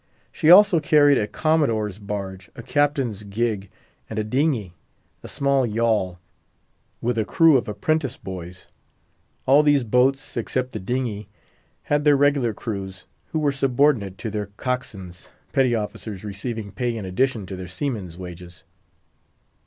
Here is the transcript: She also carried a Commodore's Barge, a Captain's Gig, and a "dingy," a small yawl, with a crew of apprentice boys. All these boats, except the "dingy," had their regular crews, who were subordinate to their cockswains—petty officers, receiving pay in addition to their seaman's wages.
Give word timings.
She 0.31 0.49
also 0.49 0.79
carried 0.79 1.19
a 1.19 1.27
Commodore's 1.27 1.99
Barge, 1.99 2.49
a 2.55 2.63
Captain's 2.63 3.21
Gig, 3.21 3.69
and 4.09 4.17
a 4.17 4.23
"dingy," 4.23 4.73
a 5.21 5.27
small 5.27 5.63
yawl, 5.63 6.19
with 7.01 7.19
a 7.19 7.23
crew 7.23 7.55
of 7.55 7.67
apprentice 7.67 8.17
boys. 8.17 8.67
All 9.45 9.61
these 9.61 9.83
boats, 9.83 10.35
except 10.35 10.71
the 10.71 10.79
"dingy," 10.79 11.27
had 11.83 12.03
their 12.03 12.17
regular 12.17 12.51
crews, 12.55 13.05
who 13.27 13.37
were 13.37 13.51
subordinate 13.51 14.17
to 14.17 14.31
their 14.31 14.47
cockswains—petty 14.57 15.75
officers, 15.75 16.23
receiving 16.23 16.71
pay 16.71 16.97
in 16.97 17.05
addition 17.05 17.45
to 17.45 17.55
their 17.55 17.67
seaman's 17.67 18.17
wages. 18.17 18.63